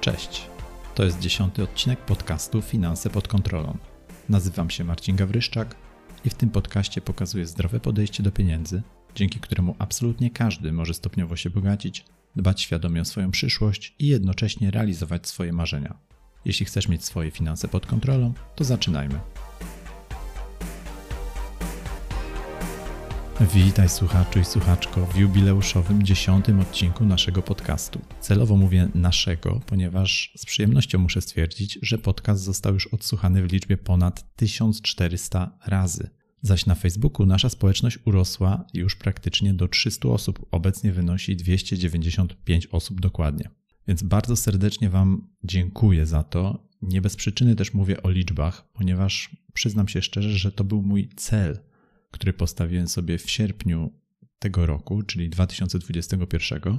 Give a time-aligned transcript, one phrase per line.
[0.00, 0.46] Cześć.
[0.94, 3.78] To jest dziesiąty odcinek podcastu Finanse pod kontrolą.
[4.28, 5.74] Nazywam się Marcin Gawryszczak
[6.24, 8.82] i w tym podcaście pokazuję zdrowe podejście do pieniędzy,
[9.14, 12.04] dzięki któremu absolutnie każdy może stopniowo się bogacić,
[12.36, 15.98] dbać świadomie o swoją przyszłość i jednocześnie realizować swoje marzenia.
[16.44, 19.20] Jeśli chcesz mieć swoje finanse pod kontrolą, to zaczynajmy.
[23.40, 28.00] Witaj słuchaczu i słuchaczko w jubileuszowym dziesiątym odcinku naszego podcastu.
[28.20, 33.76] Celowo mówię naszego, ponieważ z przyjemnością muszę stwierdzić, że podcast został już odsłuchany w liczbie
[33.76, 36.10] ponad 1400 razy.
[36.42, 43.00] Zaś na Facebooku nasza społeczność urosła już praktycznie do 300 osób, obecnie wynosi 295 osób
[43.00, 43.50] dokładnie.
[43.88, 46.68] Więc bardzo serdecznie Wam dziękuję za to.
[46.82, 51.08] Nie bez przyczyny też mówię o liczbach, ponieważ przyznam się szczerze, że to był mój
[51.16, 51.58] cel–
[52.10, 54.00] który postawiłem sobie w sierpniu
[54.38, 56.78] tego roku, czyli 2021,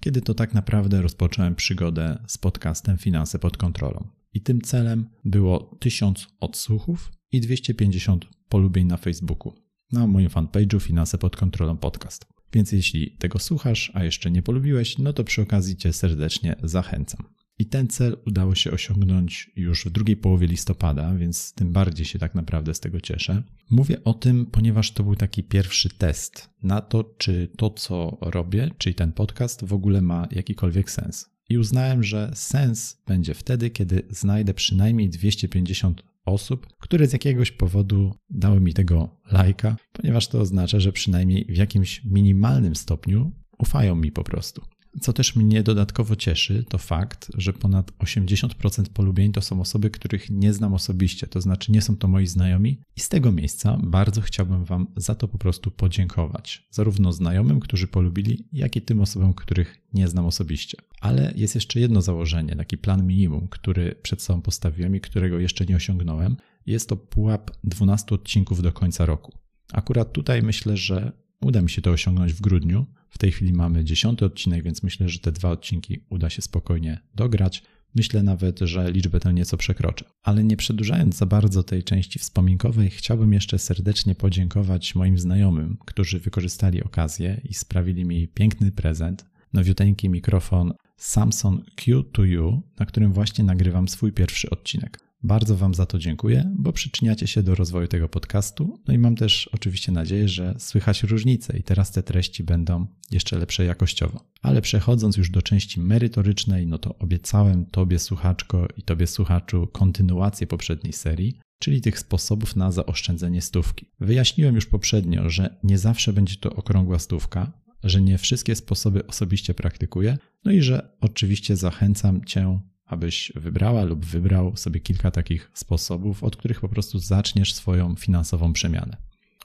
[0.00, 4.08] kiedy to tak naprawdę rozpocząłem przygodę z podcastem Finanse pod kontrolą.
[4.34, 9.54] I tym celem było 1000 odsłuchów i 250 polubień na Facebooku,
[9.92, 12.26] na moim fanpage'u Finanse pod kontrolą podcast.
[12.52, 17.34] Więc jeśli tego słuchasz, a jeszcze nie polubiłeś, no to przy okazji Cię serdecznie zachęcam.
[17.58, 22.18] I ten cel udało się osiągnąć już w drugiej połowie listopada, więc tym bardziej się
[22.18, 23.42] tak naprawdę z tego cieszę.
[23.70, 28.70] Mówię o tym, ponieważ to był taki pierwszy test na to, czy to, co robię,
[28.78, 31.30] czyli ten podcast, w ogóle ma jakikolwiek sens.
[31.48, 38.14] I uznałem, że sens będzie wtedy, kiedy znajdę przynajmniej 250 osób, które z jakiegoś powodu
[38.30, 44.12] dały mi tego lajka, ponieważ to oznacza, że przynajmniej w jakimś minimalnym stopniu ufają mi
[44.12, 44.62] po prostu.
[45.00, 50.30] Co też mnie dodatkowo cieszy, to fakt, że ponad 80% polubień to są osoby, których
[50.30, 54.20] nie znam osobiście, to znaczy nie są to moi znajomi, i z tego miejsca bardzo
[54.20, 56.66] chciałbym Wam za to po prostu podziękować.
[56.70, 60.78] Zarówno znajomym, którzy polubili, jak i tym osobom, których nie znam osobiście.
[61.00, 65.66] Ale jest jeszcze jedno założenie, taki plan minimum, który przed sobą postawiłem i którego jeszcze
[65.66, 66.36] nie osiągnąłem.
[66.66, 69.32] Jest to pułap 12 odcinków do końca roku.
[69.72, 73.84] Akurat tutaj myślę, że uda mi się to osiągnąć w grudniu, w tej chwili mamy
[73.84, 77.62] dziesiąty odcinek, więc myślę, że te dwa odcinki uda się spokojnie dograć.
[77.94, 80.04] Myślę nawet, że liczbę tę nieco przekroczę.
[80.22, 86.20] Ale nie przedłużając za bardzo tej części wspominkowej, chciałbym jeszcze serdecznie podziękować moim znajomym, którzy
[86.20, 89.24] wykorzystali okazję i sprawili mi piękny prezent.
[89.52, 95.03] Nowiuteńki mikrofon Samsung Q2U, na którym właśnie nagrywam swój pierwszy odcinek.
[95.24, 98.80] Bardzo Wam za to dziękuję, bo przyczyniacie się do rozwoju tego podcastu.
[98.88, 103.38] No i mam też oczywiście nadzieję, że słychać różnice i teraz te treści będą jeszcze
[103.38, 104.24] lepsze jakościowo.
[104.42, 110.46] Ale przechodząc już do części merytorycznej, no to obiecałem Tobie słuchaczko i Tobie słuchaczu kontynuację
[110.46, 113.86] poprzedniej serii, czyli tych sposobów na zaoszczędzenie stówki.
[114.00, 117.52] Wyjaśniłem już poprzednio, że nie zawsze będzie to okrągła stówka,
[117.84, 124.04] że nie wszystkie sposoby osobiście praktykuję, no i że oczywiście zachęcam Cię abyś wybrała lub
[124.04, 128.96] wybrał sobie kilka takich sposobów, od których po prostu zaczniesz swoją finansową przemianę.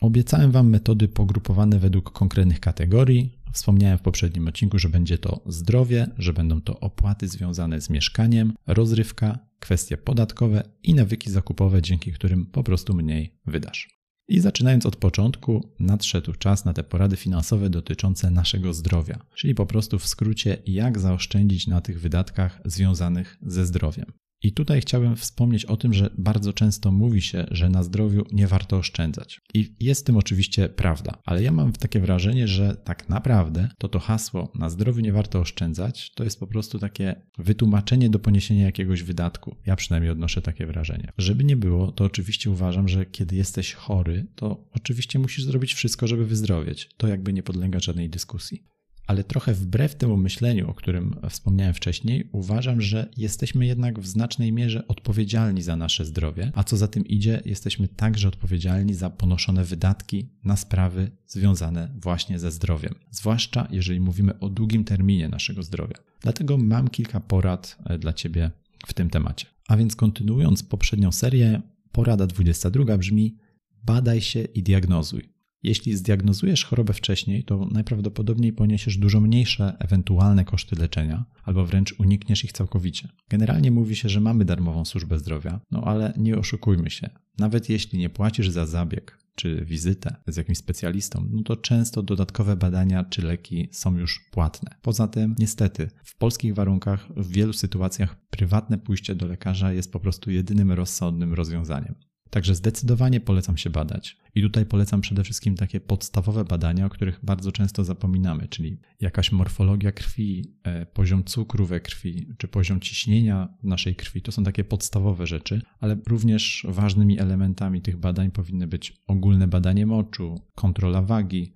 [0.02, 3.40] Obiecałem Wam metody pogrupowane według konkretnych kategorii.
[3.54, 8.54] Wspomniałem w poprzednim odcinku, że będzie to zdrowie, że będą to opłaty związane z mieszkaniem,
[8.68, 13.99] rozrywka, kwestie podatkowe i nawyki zakupowe, dzięki którym po prostu mniej wydasz.
[14.30, 19.66] I zaczynając od początku, nadszedł czas na te porady finansowe dotyczące naszego zdrowia, czyli po
[19.66, 24.12] prostu w skrócie, jak zaoszczędzić na tych wydatkach związanych ze zdrowiem.
[24.44, 28.48] I tutaj chciałbym wspomnieć o tym, że bardzo często mówi się, że na zdrowiu nie
[28.48, 29.40] warto oszczędzać.
[29.54, 34.00] I jest tym oczywiście prawda, ale ja mam takie wrażenie, że tak naprawdę to to
[34.00, 39.04] hasło na zdrowiu nie warto oszczędzać to jest po prostu takie wytłumaczenie do poniesienia jakiegoś
[39.04, 39.56] wydatku.
[39.66, 41.12] Ja przynajmniej odnoszę takie wrażenie.
[41.18, 46.08] Żeby nie było, to oczywiście uważam, że kiedy jesteś chory, to oczywiście musisz zrobić wszystko,
[46.08, 46.90] żeby wyzdrowieć.
[46.98, 48.64] To jakby nie podlega żadnej dyskusji
[49.10, 54.52] ale trochę wbrew temu myśleniu, o którym wspomniałem wcześniej, uważam, że jesteśmy jednak w znacznej
[54.52, 59.64] mierze odpowiedzialni za nasze zdrowie, a co za tym idzie, jesteśmy także odpowiedzialni za ponoszone
[59.64, 65.96] wydatki na sprawy związane właśnie ze zdrowiem, zwłaszcza jeżeli mówimy o długim terminie naszego zdrowia.
[66.22, 68.52] Dlatego mam kilka porad e, dla Ciebie
[68.88, 69.46] w tym temacie.
[69.68, 73.38] A więc kontynuując poprzednią serię, porada 22 brzmi:
[73.84, 75.39] badaj się i diagnozuj.
[75.64, 82.44] Jeśli zdiagnozujesz chorobę wcześniej, to najprawdopodobniej poniesiesz dużo mniejsze ewentualne koszty leczenia, albo wręcz unikniesz
[82.44, 83.10] ich całkowicie.
[83.30, 87.10] Generalnie mówi się, że mamy darmową służbę zdrowia, no ale nie oszukujmy się.
[87.38, 92.56] Nawet jeśli nie płacisz za zabieg czy wizytę z jakimś specjalistą, no to często dodatkowe
[92.56, 94.76] badania czy leki są już płatne.
[94.82, 100.00] Poza tym, niestety, w polskich warunkach w wielu sytuacjach prywatne pójście do lekarza jest po
[100.00, 101.96] prostu jedynym rozsądnym rozwiązaniem.
[102.30, 104.18] Także zdecydowanie polecam się badać.
[104.36, 109.32] I tutaj polecam przede wszystkim takie podstawowe badania, o których bardzo często zapominamy, czyli jakaś
[109.32, 114.22] morfologia krwi, e, poziom cukru we krwi, czy poziom ciśnienia naszej krwi.
[114.22, 119.86] To są takie podstawowe rzeczy, ale również ważnymi elementami tych badań powinny być ogólne badanie
[119.86, 121.54] moczu, kontrola wagi,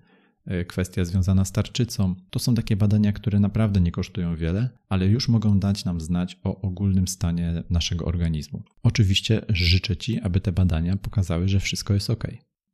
[0.68, 2.14] kwestia związana z tarczycą.
[2.30, 6.38] To są takie badania, które naprawdę nie kosztują wiele, ale już mogą dać nam znać
[6.44, 8.62] o ogólnym stanie naszego organizmu.
[8.82, 12.24] Oczywiście życzę Ci, aby te badania pokazały, że wszystko jest ok.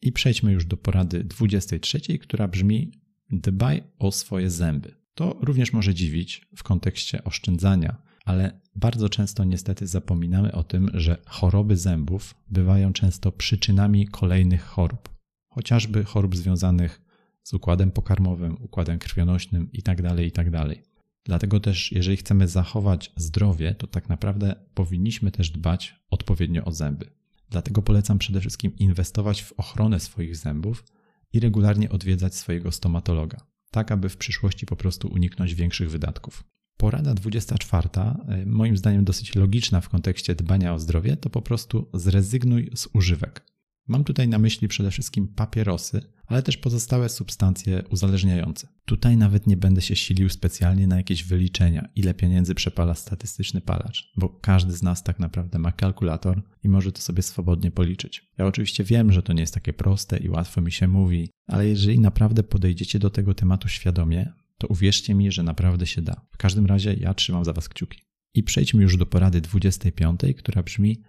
[0.02, 2.92] I przejdźmy już do porady 23, która brzmi:
[3.30, 4.94] dbaj o swoje zęby.
[5.14, 11.16] To również może dziwić w kontekście oszczędzania, ale bardzo często niestety zapominamy o tym, że
[11.26, 15.08] choroby zębów bywają często przyczynami kolejnych chorób,
[15.48, 17.09] chociażby chorób związanych
[17.42, 20.50] z układem pokarmowym, układem krwionośnym itd., tak itd.
[20.68, 20.90] Tak
[21.24, 27.10] Dlatego też, jeżeli chcemy zachować zdrowie, to tak naprawdę powinniśmy też dbać odpowiednio o zęby.
[27.50, 30.84] Dlatego polecam przede wszystkim inwestować w ochronę swoich zębów
[31.32, 36.44] i regularnie odwiedzać swojego stomatologa, tak aby w przyszłości po prostu uniknąć większych wydatków.
[36.76, 37.88] Porada 24,
[38.28, 42.88] e, moim zdaniem dosyć logiczna w kontekście dbania o zdrowie, to po prostu zrezygnuj z
[42.92, 43.46] używek.
[43.90, 48.68] Mam tutaj na myśli przede wszystkim papierosy, ale też pozostałe substancje uzależniające.
[48.84, 54.12] Tutaj nawet nie będę się silił specjalnie na jakieś wyliczenia, ile pieniędzy przepala statystyczny palacz,
[54.16, 58.30] bo każdy z nas tak naprawdę ma kalkulator i może to sobie swobodnie policzyć.
[58.38, 61.68] Ja oczywiście wiem, że to nie jest takie proste i łatwo mi się mówi, ale
[61.68, 66.26] jeżeli naprawdę podejdziecie do tego tematu świadomie, to uwierzcie mi, że naprawdę się da.
[66.32, 68.02] W każdym razie ja trzymam za Was kciuki.
[68.34, 71.02] I przejdźmy już do porady 25, która brzmi: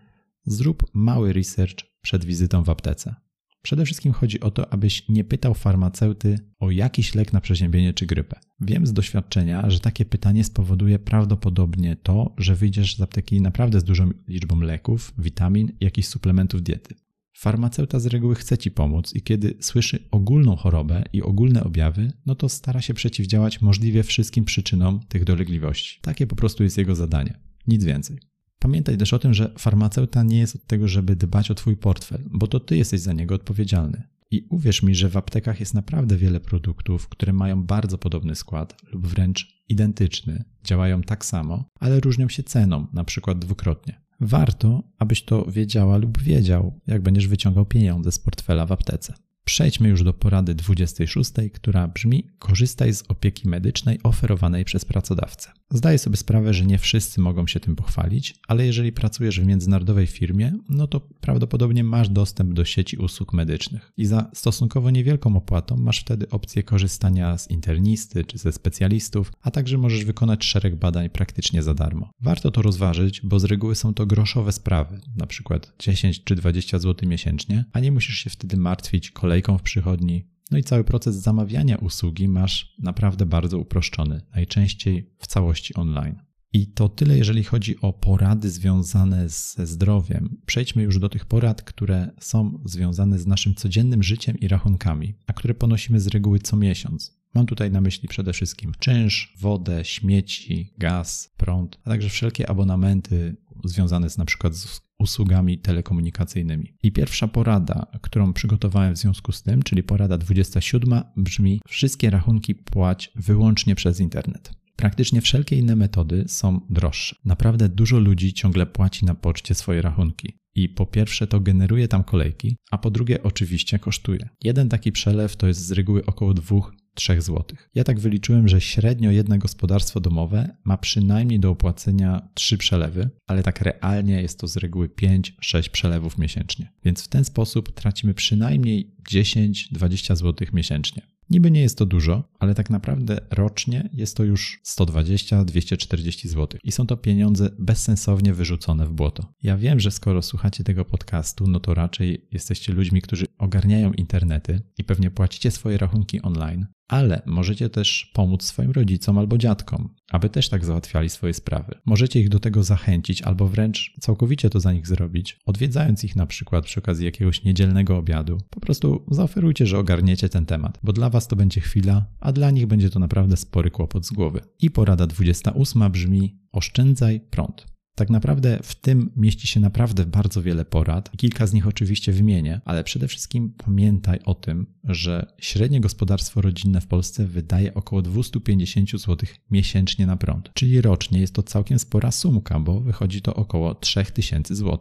[0.45, 3.15] Zrób mały research przed wizytą w aptece.
[3.61, 8.05] Przede wszystkim chodzi o to, abyś nie pytał farmaceuty o jakiś lek na przeziębienie czy
[8.05, 8.39] grypę.
[8.61, 13.83] Wiem z doświadczenia, że takie pytanie spowoduje prawdopodobnie to, że wyjdziesz z apteki naprawdę z
[13.83, 16.95] dużą liczbą leków, witamin jakichś suplementów diety.
[17.37, 22.35] Farmaceuta z reguły chce ci pomóc i kiedy słyszy ogólną chorobę i ogólne objawy, no
[22.35, 25.99] to stara się przeciwdziałać możliwie wszystkim przyczynom tych dolegliwości.
[26.01, 27.39] Takie po prostu jest jego zadanie.
[27.67, 28.30] Nic więcej.
[28.61, 32.21] Pamiętaj też o tym, że farmaceuta nie jest od tego, żeby dbać o Twój portfel,
[32.31, 34.03] bo to Ty jesteś za niego odpowiedzialny.
[34.31, 38.75] I uwierz mi, że w aptekach jest naprawdę wiele produktów, które mają bardzo podobny skład
[38.91, 44.01] lub wręcz identyczny, działają tak samo, ale różnią się ceną, na przykład dwukrotnie.
[44.19, 49.13] Warto, abyś to wiedziała lub wiedział, jak będziesz wyciągał pieniądze z portfela w aptece.
[49.51, 55.51] Przejdźmy już do porady 26, która brzmi: korzystaj z opieki medycznej oferowanej przez pracodawcę.
[55.73, 60.07] Zdaję sobie sprawę, że nie wszyscy mogą się tym pochwalić, ale jeżeli pracujesz w międzynarodowej
[60.07, 65.77] firmie, no to prawdopodobnie masz dostęp do sieci usług medycznych i za stosunkowo niewielką opłatą
[65.77, 71.09] masz wtedy opcję korzystania z internisty czy ze specjalistów, a także możesz wykonać szereg badań
[71.09, 72.09] praktycznie za darmo.
[72.21, 76.79] Warto to rozważyć, bo z reguły są to groszowe sprawy, na przykład 10 czy 20
[76.79, 81.15] zł miesięcznie, a nie musisz się wtedy martwić kolejką w przychodni, no i cały proces
[81.15, 86.15] zamawiania usługi masz naprawdę bardzo uproszczony, najczęściej w całości online.
[86.53, 90.37] I to tyle, jeżeli chodzi o porady związane ze zdrowiem.
[90.45, 95.33] Przejdźmy już do tych porad, które są związane z naszym codziennym życiem i rachunkami, a
[95.33, 97.21] które ponosimy z reguły co miesiąc.
[97.33, 103.35] Mam tutaj na myśli przede wszystkim czynsz, wodę, śmieci, gaz, prąd, a także wszelkie abonamenty
[103.63, 106.73] związane z na przykład z usługami telekomunikacyjnymi.
[106.83, 112.55] I pierwsza porada, którą przygotowałem w związku z tym, czyli porada 27, brzmi: Wszystkie rachunki
[112.55, 114.51] płać wyłącznie przez internet.
[114.75, 117.15] Praktycznie wszelkie inne metody są droższe.
[117.25, 120.33] Naprawdę dużo ludzi ciągle płaci na poczcie swoje rachunki.
[120.55, 124.29] I po pierwsze to generuje tam kolejki, a po drugie oczywiście kosztuje.
[124.43, 126.61] Jeden taki przelew to jest z reguły około 2
[126.95, 127.43] 3 zł.
[127.75, 133.43] Ja tak wyliczyłem, że średnio jedno gospodarstwo domowe ma przynajmniej do opłacenia 3 przelewy, ale
[133.43, 136.73] tak realnie jest to z reguły 5-6 przelewów miesięcznie.
[136.85, 141.01] Więc w ten sposób tracimy przynajmniej 10-20 zł miesięcznie.
[141.31, 146.71] Niby nie jest to dużo, ale tak naprawdę rocznie jest to już 120-240 zł i
[146.71, 149.33] są to pieniądze bezsensownie wyrzucone w błoto.
[149.43, 154.61] Ja wiem, że skoro słuchacie tego podcastu, no to raczej jesteście ludźmi, którzy ogarniają internety
[154.77, 160.29] i pewnie płacicie swoje rachunki online, ale możecie też pomóc swoim rodzicom albo dziadkom, aby
[160.29, 161.75] też tak załatwiali swoje sprawy.
[161.85, 166.25] Możecie ich do tego zachęcić albo wręcz całkowicie to za nich zrobić, odwiedzając ich na
[166.25, 168.37] przykład przy okazji jakiegoś niedzielnego obiadu.
[168.49, 172.51] Po prostu zaoferujcie, że ogarniecie ten temat, bo dla was to będzie chwila, a dla
[172.51, 174.41] nich będzie to naprawdę spory kłopot z głowy.
[174.59, 177.71] I porada 28 brzmi: oszczędzaj prąd.
[177.95, 181.11] Tak naprawdę w tym mieści się naprawdę bardzo wiele porad.
[181.17, 186.81] Kilka z nich oczywiście wymienię, ale przede wszystkim pamiętaj o tym, że średnie gospodarstwo rodzinne
[186.81, 189.17] w Polsce wydaje około 250 zł
[189.51, 190.51] miesięcznie na prąd.
[190.53, 194.79] Czyli rocznie jest to całkiem spora sumka, bo wychodzi to około 3000 zł.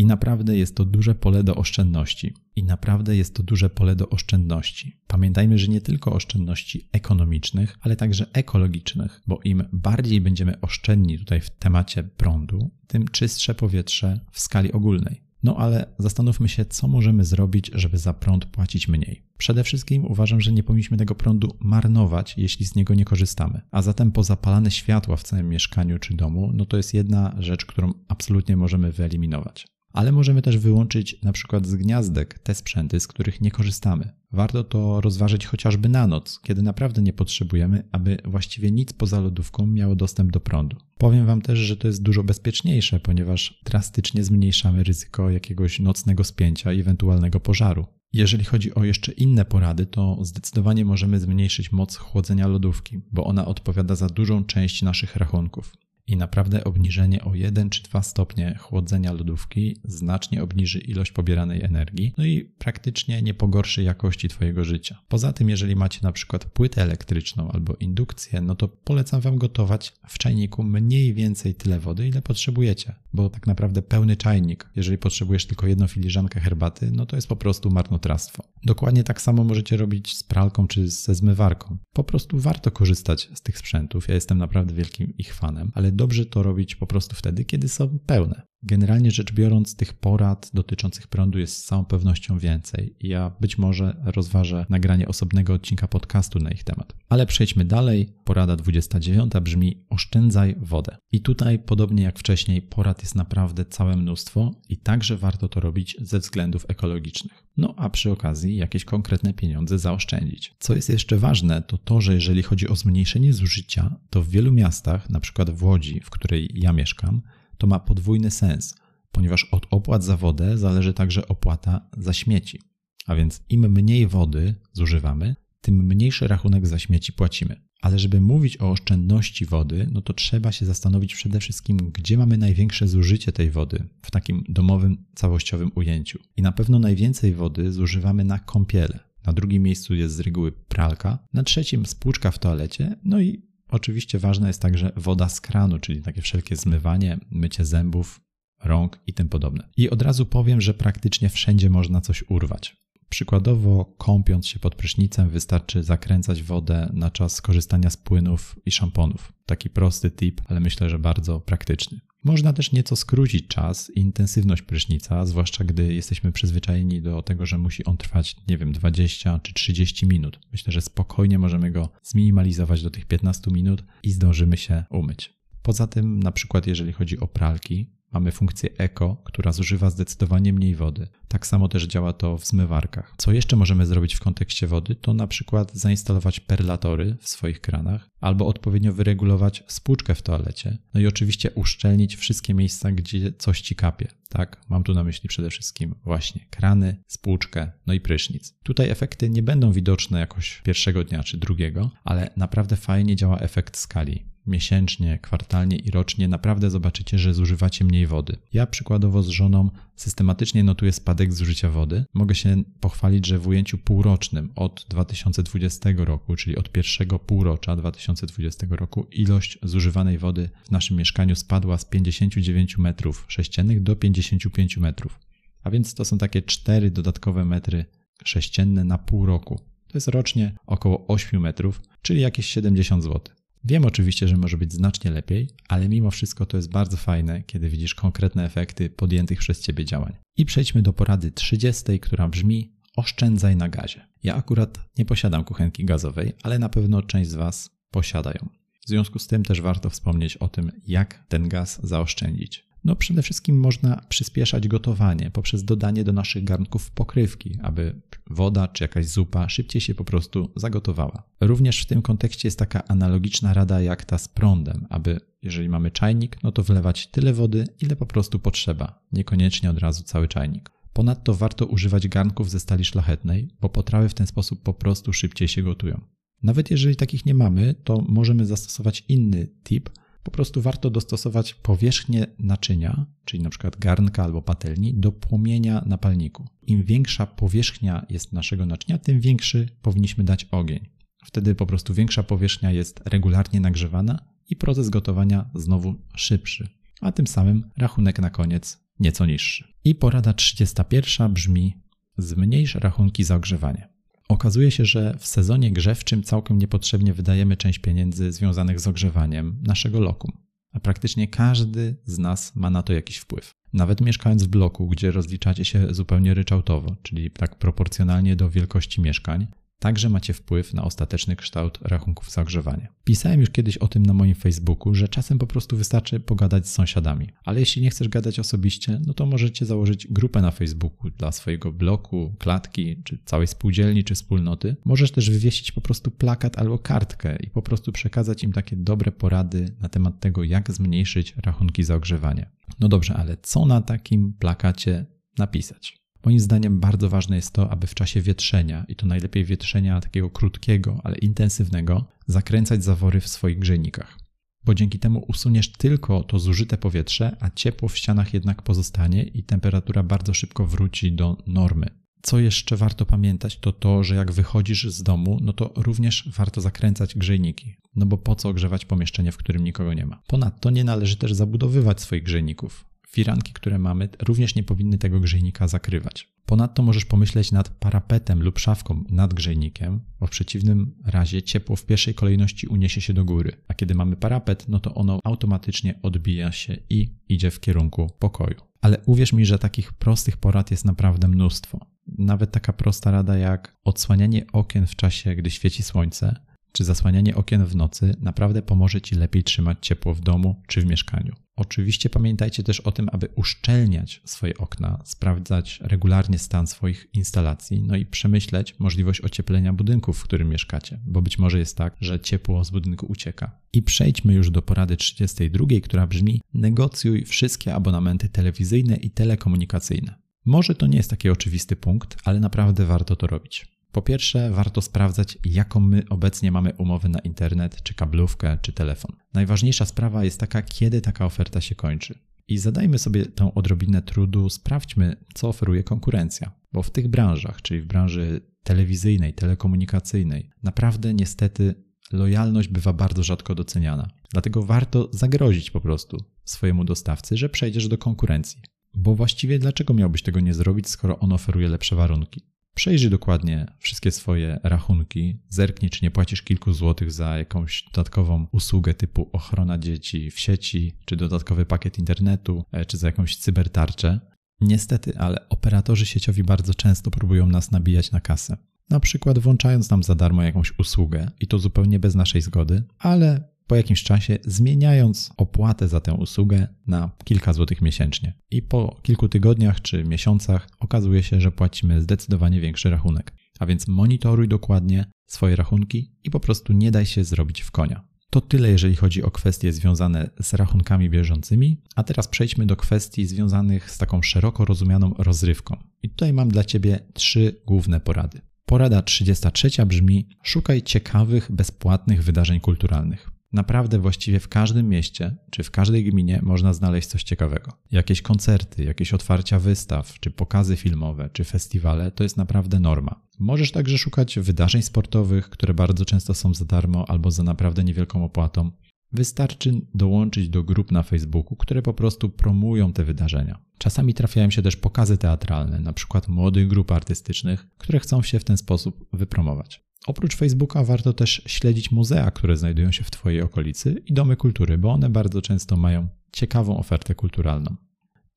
[0.00, 2.34] I naprawdę jest to duże pole do oszczędności.
[2.56, 4.96] I naprawdę jest to duże pole do oszczędności.
[5.06, 11.40] Pamiętajmy, że nie tylko oszczędności ekonomicznych, ale także ekologicznych, bo im bardziej będziemy oszczędni tutaj
[11.40, 15.20] w temacie prądu, tym czystsze powietrze w skali ogólnej.
[15.42, 19.22] No ale zastanówmy się, co możemy zrobić, żeby za prąd płacić mniej.
[19.38, 23.60] Przede wszystkim uważam, że nie powinniśmy tego prądu marnować, jeśli z niego nie korzystamy.
[23.70, 27.92] A zatem pozapalane światła w całym mieszkaniu czy domu, no to jest jedna rzecz, którą
[28.08, 33.40] absolutnie możemy wyeliminować ale możemy też wyłączyć na przykład z gniazdek te sprzęty, z których
[33.40, 34.12] nie korzystamy.
[34.32, 39.66] Warto to rozważyć chociażby na noc, kiedy naprawdę nie potrzebujemy, aby właściwie nic poza lodówką
[39.66, 40.76] miało dostęp do prądu.
[40.98, 46.72] Powiem Wam też, że to jest dużo bezpieczniejsze, ponieważ drastycznie zmniejszamy ryzyko jakiegoś nocnego spięcia
[46.72, 47.86] i ewentualnego pożaru.
[48.12, 53.46] Jeżeli chodzi o jeszcze inne porady, to zdecydowanie możemy zmniejszyć moc chłodzenia lodówki, bo ona
[53.46, 55.72] odpowiada za dużą część naszych rachunków
[56.10, 62.14] i naprawdę obniżenie o 1 czy 2 stopnie chłodzenia lodówki znacznie obniży ilość pobieranej energii,
[62.18, 64.98] no i praktycznie nie pogorszy jakości Twojego życia.
[65.08, 69.92] Poza tym, jeżeli macie na przykład płytę elektryczną albo indukcję, no to polecam Wam gotować
[70.08, 75.46] w czajniku mniej więcej tyle wody, ile potrzebujecie, bo tak naprawdę pełny czajnik, jeżeli potrzebujesz
[75.46, 78.44] tylko jedną filiżankę herbaty, no to jest po prostu marnotrawstwo.
[78.64, 81.78] Dokładnie tak samo możecie robić z pralką czy ze zmywarką.
[81.92, 84.08] Po prostu warto korzystać z tych sprzętów.
[84.08, 87.98] Ja jestem naprawdę wielkim ich fanem, ale dobrze to robić po prostu wtedy, kiedy są
[87.98, 88.42] pełne.
[88.62, 92.96] Generalnie rzecz biorąc, tych porad dotyczących prądu jest z całą pewnością więcej.
[93.00, 96.94] Ja być może rozważę nagranie osobnego odcinka podcastu na ich temat.
[97.08, 98.12] Ale przejdźmy dalej.
[98.24, 100.96] Porada 29 brzmi: oszczędzaj wodę.
[101.12, 105.96] I tutaj, podobnie jak wcześniej, porad jest naprawdę całe mnóstwo i także warto to robić
[106.00, 107.44] ze względów ekologicznych.
[107.56, 110.54] No a przy okazji jakieś konkretne pieniądze zaoszczędzić.
[110.58, 114.52] Co jest jeszcze ważne, to to, że jeżeli chodzi o zmniejszenie zużycia, to w wielu
[114.52, 117.22] miastach, na przykład w Łodzi, w której ja mieszkam,
[117.58, 118.74] to ma podwójny sens,
[119.12, 122.60] ponieważ od opłat za wodę zależy także opłata za śmieci.
[123.06, 127.56] A więc im mniej wody zużywamy, tym mniejszy rachunek za śmieci płacimy.
[127.80, 132.38] Ale żeby mówić o oszczędności wody, no to trzeba się zastanowić przede wszystkim, gdzie mamy
[132.38, 136.18] największe zużycie tej wody w takim domowym, całościowym ujęciu.
[136.36, 138.98] I na pewno najwięcej wody zużywamy na kąpiele.
[139.26, 144.18] Na drugim miejscu jest z reguły pralka, na trzecim spłuczka w toalecie, no i Oczywiście
[144.18, 148.20] ważna jest także woda z kranu, czyli takie wszelkie zmywanie, mycie zębów,
[148.64, 149.68] rąk i tym podobne.
[149.76, 152.76] I od razu powiem, że praktycznie wszędzie można coś urwać.
[153.08, 159.32] Przykładowo, kąpiąc się pod prysznicem, wystarczy zakręcać wodę na czas korzystania z płynów i szamponów.
[159.46, 162.00] Taki prosty tip, ale myślę, że bardzo praktyczny.
[162.24, 167.58] Można też nieco skrócić czas i intensywność prysznica, zwłaszcza gdy jesteśmy przyzwyczajeni do tego, że
[167.58, 170.40] musi on trwać, nie wiem, 20 czy 30 minut.
[170.52, 175.40] Myślę, że spokojnie możemy go zminimalizować do tych 15 minut i zdążymy się umyć.
[175.62, 180.74] Poza tym, na przykład, jeżeli chodzi o pralki, Mamy funkcję Eco, która zużywa zdecydowanie mniej
[180.74, 181.08] wody.
[181.28, 183.14] Tak samo też działa to w zmywarkach.
[183.18, 188.08] Co jeszcze możemy zrobić w kontekście wody, to na przykład zainstalować perlatory w swoich kranach,
[188.20, 190.78] albo odpowiednio wyregulować spłuczkę w toalecie.
[190.94, 194.08] No i oczywiście uszczelnić wszystkie miejsca, gdzie coś ci kapie.
[194.28, 198.54] Tak, mam tu na myśli przede wszystkim właśnie krany, spłuczkę, no i prysznic.
[198.62, 203.76] Tutaj efekty nie będą widoczne jakoś pierwszego dnia czy drugiego, ale naprawdę fajnie działa efekt
[203.76, 208.36] skali miesięcznie, kwartalnie i rocznie naprawdę zobaczycie, że zużywacie mniej wody.
[208.52, 212.04] Ja przykładowo z żoną systematycznie notuję spadek zużycia wody.
[212.14, 218.66] Mogę się pochwalić, że w ujęciu półrocznym od 2020 roku, czyli od pierwszego półrocza 2020
[218.70, 225.20] roku, ilość zużywanej wody w naszym mieszkaniu spadła z 59 metrów sześciennych do 55 metrów.
[225.62, 227.84] A więc to są takie 4 dodatkowe metry
[228.24, 229.60] sześcienne na pół roku.
[229.88, 233.20] To jest rocznie około 8 metrów, czyli jakieś 70 zł.
[233.64, 237.68] Wiem oczywiście, że może być znacznie lepiej, ale mimo wszystko to jest bardzo fajne, kiedy
[237.68, 240.12] widzisz konkretne efekty podjętych przez ciebie działań.
[240.36, 244.06] I przejdźmy do porady 30, która brzmi: oszczędzaj na gazie.
[244.22, 248.48] Ja akurat nie posiadam kuchenki gazowej, ale na pewno część z Was posiadają.
[248.86, 252.69] W związku z tym też warto wspomnieć o tym, jak ten gaz zaoszczędzić.
[252.84, 258.84] No przede wszystkim można przyspieszać gotowanie poprzez dodanie do naszych garnków pokrywki, aby woda czy
[258.84, 261.22] jakaś zupa szybciej się po prostu zagotowała.
[261.40, 265.90] Również w tym kontekście jest taka analogiczna rada jak ta z prądem, aby jeżeli mamy
[265.90, 270.70] czajnik, no to wlewać tyle wody, ile po prostu potrzeba, niekoniecznie od razu cały czajnik.
[270.92, 275.48] Ponadto warto używać garnków ze stali szlachetnej, bo potrawy w ten sposób po prostu szybciej
[275.48, 276.00] się gotują.
[276.42, 279.90] Nawet jeżeli takich nie mamy, to możemy zastosować inny tip,
[280.22, 286.48] po prostu warto dostosować powierzchnię naczynia, czyli przykład garnka albo patelni, do płomienia na palniku.
[286.62, 290.88] Im większa powierzchnia jest naszego naczynia, tym większy powinniśmy dać ogień.
[291.24, 296.68] Wtedy po prostu większa powierzchnia jest regularnie nagrzewana i proces gotowania znowu szybszy,
[297.00, 299.74] a tym samym rachunek na koniec nieco niższy.
[299.84, 301.76] I porada 31 brzmi:
[302.18, 303.88] zmniejsz rachunki za ogrzewanie.
[304.30, 310.00] Okazuje się, że w sezonie grzewczym całkiem niepotrzebnie wydajemy część pieniędzy związanych z ogrzewaniem naszego
[310.00, 310.32] lokum.
[310.72, 313.54] A praktycznie każdy z nas ma na to jakiś wpływ.
[313.72, 319.46] Nawet mieszkając w bloku, gdzie rozliczacie się zupełnie ryczałtowo, czyli tak proporcjonalnie do wielkości mieszkań,
[319.80, 322.88] także macie wpływ na ostateczny kształt rachunków za ogrzewanie.
[323.04, 326.72] Pisałem już kiedyś o tym na moim Facebooku, że czasem po prostu wystarczy pogadać z
[326.72, 327.28] sąsiadami.
[327.44, 331.72] Ale jeśli nie chcesz gadać osobiście, no to możecie założyć grupę na Facebooku dla swojego
[331.72, 334.76] bloku, klatki, czy całej spółdzielni, czy wspólnoty.
[334.84, 339.12] Możesz też wywiesić po prostu plakat albo kartkę i po prostu przekazać im takie dobre
[339.12, 342.50] porady na temat tego, jak zmniejszyć rachunki za ogrzewanie.
[342.80, 345.06] No dobrze, ale co na takim plakacie
[345.38, 345.99] napisać?
[346.24, 350.30] Moim zdaniem bardzo ważne jest to, aby w czasie wietrzenia, i to najlepiej wietrzenia takiego
[350.30, 354.18] krótkiego, ale intensywnego, zakręcać zawory w swoich grzejnikach.
[354.64, 359.42] Bo dzięki temu usuniesz tylko to zużyte powietrze, a ciepło w ścianach jednak pozostanie i
[359.42, 361.86] temperatura bardzo szybko wróci do normy.
[362.22, 366.60] Co jeszcze warto pamiętać, to to, że jak wychodzisz z domu, no to również warto
[366.60, 367.76] zakręcać grzejniki.
[367.96, 370.22] No bo po co ogrzewać pomieszczenie, w którym nikogo nie ma?
[370.26, 375.68] Ponadto nie należy też zabudowywać swoich grzejników firanki, które mamy, również nie powinny tego grzejnika
[375.68, 376.28] zakrywać.
[376.46, 381.86] Ponadto możesz pomyśleć nad parapetem lub szafką nad grzejnikiem, bo w przeciwnym razie ciepło w
[381.86, 386.52] pierwszej kolejności uniesie się do góry, a kiedy mamy parapet, no to ono automatycznie odbija
[386.52, 388.56] się i idzie w kierunku pokoju.
[388.80, 391.86] Ale uwierz mi, że takich prostych porad jest naprawdę mnóstwo.
[392.18, 396.36] Nawet taka prosta rada jak odsłanianie okien w czasie, gdy świeci słońce,
[396.72, 400.86] czy zasłanianie okien w nocy naprawdę pomoże Ci lepiej trzymać ciepło w domu czy w
[400.86, 401.34] mieszkaniu.
[401.60, 407.96] Oczywiście pamiętajcie też o tym, aby uszczelniać swoje okna, sprawdzać regularnie stan swoich instalacji, no
[407.96, 412.64] i przemyśleć możliwość ocieplenia budynku, w którym mieszkacie, bo być może jest tak, że ciepło
[412.64, 413.60] z budynku ucieka.
[413.72, 420.14] I przejdźmy już do porady 32, która brzmi: negocjuj wszystkie abonamenty telewizyjne i telekomunikacyjne.
[420.44, 423.79] Może to nie jest taki oczywisty punkt, ale naprawdę warto to robić.
[423.92, 429.16] Po pierwsze, warto sprawdzać, jaką my obecnie mamy umowę na internet, czy kablówkę, czy telefon.
[429.34, 432.18] Najważniejsza sprawa jest taka, kiedy taka oferta się kończy.
[432.48, 436.52] I zadajmy sobie tą odrobinę trudu, sprawdźmy, co oferuje konkurencja.
[436.72, 441.74] Bo w tych branżach, czyli w branży telewizyjnej, telekomunikacyjnej, naprawdę niestety
[442.12, 444.10] lojalność bywa bardzo rzadko doceniana.
[444.32, 448.62] Dlatego warto zagrozić po prostu swojemu dostawcy, że przejdziesz do konkurencji.
[448.94, 452.42] Bo właściwie dlaczego miałbyś tego nie zrobić, skoro on oferuje lepsze warunki?
[452.74, 458.94] Przejrzyj dokładnie wszystkie swoje rachunki, zerknij, czy nie płacisz kilku złotych za jakąś dodatkową usługę
[458.94, 464.20] typu ochrona dzieci w sieci, czy dodatkowy pakiet internetu, e, czy za jakąś cybertarczę.
[464.60, 468.56] Niestety, ale operatorzy sieciowi bardzo często próbują nas nabijać na kasę.
[468.90, 473.48] Na przykład włączając nam za darmo jakąś usługę i to zupełnie bez naszej zgody, ale
[473.70, 478.32] po jakimś czasie zmieniając opłatę za tę usługę na kilka złotych miesięcznie.
[478.50, 483.32] I po kilku tygodniach czy miesiącach okazuje się, że płacimy zdecydowanie większy rachunek.
[483.58, 488.04] A więc monitoruj dokładnie swoje rachunki i po prostu nie daj się zrobić w konia.
[488.30, 493.26] To tyle, jeżeli chodzi o kwestie związane z rachunkami bieżącymi, a teraz przejdźmy do kwestii
[493.26, 495.76] związanych z taką szeroko rozumianą rozrywką.
[496.02, 498.40] I tutaj mam dla Ciebie trzy główne porady.
[498.66, 503.39] Porada 33 brzmi: szukaj ciekawych, bezpłatnych wydarzeń kulturalnych.
[503.52, 507.72] Naprawdę właściwie w każdym mieście czy w każdej gminie można znaleźć coś ciekawego.
[507.90, 513.22] Jakieś koncerty, jakieś otwarcia wystaw, czy pokazy filmowe, czy festiwale to jest naprawdę norma.
[513.38, 518.24] Możesz także szukać wydarzeń sportowych, które bardzo często są za darmo albo za naprawdę niewielką
[518.24, 518.70] opłatą.
[519.12, 523.58] Wystarczy dołączyć do grup na Facebooku, które po prostu promują te wydarzenia.
[523.78, 528.44] Czasami trafiają się też pokazy teatralne, na przykład młodych grup artystycznych, które chcą się w
[528.44, 529.89] ten sposób wypromować.
[530.06, 534.78] Oprócz Facebooka warto też śledzić muzea, które znajdują się w Twojej okolicy i domy kultury,
[534.78, 537.76] bo one bardzo często mają ciekawą ofertę kulturalną.